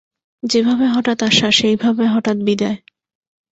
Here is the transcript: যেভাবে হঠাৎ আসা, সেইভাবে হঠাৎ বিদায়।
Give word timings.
যেভাবে 0.43 0.85
হঠাৎ 0.87 1.19
আসা, 1.23 1.47
সেইভাবে 1.51 2.03
হঠাৎ 2.07 2.37
বিদায়। 2.43 2.77